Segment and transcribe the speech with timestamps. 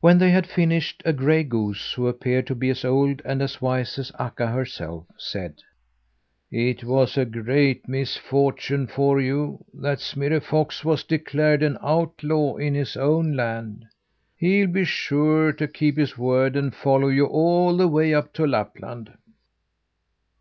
[0.00, 3.62] When they had finished, a gray goose, who appeared to be as old and as
[3.62, 5.62] wise as Akka herself, said:
[6.50, 12.74] "It was a great misfortune for you that Smirre Fox was declared an outlaw in
[12.74, 13.84] his own land.
[14.36, 18.48] He'll be sure to keep his word, and follow you all the way up to
[18.48, 19.12] Lapland.